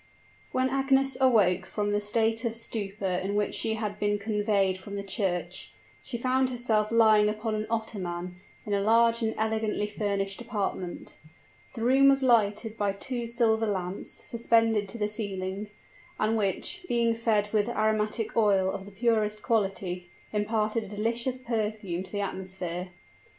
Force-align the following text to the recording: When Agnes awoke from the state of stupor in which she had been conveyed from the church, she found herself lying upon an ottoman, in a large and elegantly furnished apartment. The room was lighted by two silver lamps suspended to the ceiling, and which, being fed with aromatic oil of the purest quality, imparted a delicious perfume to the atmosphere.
When 0.51 0.67
Agnes 0.67 1.15
awoke 1.21 1.67
from 1.67 1.91
the 1.91 2.01
state 2.01 2.43
of 2.43 2.55
stupor 2.55 3.05
in 3.05 3.35
which 3.35 3.53
she 3.53 3.75
had 3.75 3.99
been 3.99 4.17
conveyed 4.17 4.75
from 4.79 4.95
the 4.95 5.03
church, 5.03 5.71
she 6.01 6.17
found 6.17 6.49
herself 6.49 6.91
lying 6.91 7.29
upon 7.29 7.53
an 7.53 7.67
ottoman, 7.69 8.37
in 8.65 8.73
a 8.73 8.81
large 8.81 9.21
and 9.21 9.35
elegantly 9.37 9.85
furnished 9.85 10.41
apartment. 10.41 11.17
The 11.75 11.83
room 11.83 12.09
was 12.09 12.23
lighted 12.23 12.79
by 12.79 12.93
two 12.93 13.27
silver 13.27 13.67
lamps 13.67 14.09
suspended 14.09 14.87
to 14.89 14.97
the 14.97 15.07
ceiling, 15.07 15.69
and 16.19 16.35
which, 16.35 16.83
being 16.89 17.13
fed 17.13 17.53
with 17.53 17.69
aromatic 17.69 18.35
oil 18.35 18.71
of 18.71 18.85
the 18.87 18.91
purest 18.91 19.43
quality, 19.43 20.09
imparted 20.33 20.81
a 20.85 20.87
delicious 20.87 21.37
perfume 21.37 22.01
to 22.01 22.11
the 22.11 22.21
atmosphere. 22.21 22.89